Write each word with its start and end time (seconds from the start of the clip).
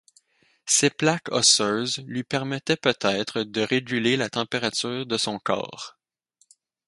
Ces 0.65 0.89
plaques 0.89 1.29
osseuses 1.31 1.99
lui 2.07 2.23
permettaient 2.23 2.75
peut-être 2.75 3.43
de 3.43 3.61
réguler 3.61 4.17
la 4.17 4.31
température 4.31 5.05
de 5.05 5.15
son 5.19 5.37
corps. 5.37 5.99